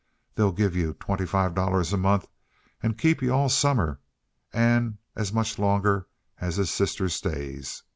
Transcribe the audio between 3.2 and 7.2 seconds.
yuh all summer, an' as much longer as his sister